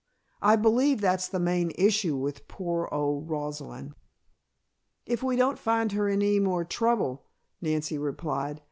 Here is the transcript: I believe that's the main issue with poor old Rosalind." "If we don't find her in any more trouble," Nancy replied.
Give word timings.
I 0.41 0.55
believe 0.55 0.99
that's 0.99 1.27
the 1.27 1.39
main 1.39 1.71
issue 1.75 2.15
with 2.15 2.47
poor 2.47 2.89
old 2.91 3.29
Rosalind." 3.29 3.93
"If 5.05 5.21
we 5.21 5.35
don't 5.35 5.59
find 5.59 5.91
her 5.91 6.09
in 6.09 6.23
any 6.23 6.39
more 6.39 6.65
trouble," 6.65 7.27
Nancy 7.61 7.99
replied. 7.99 8.59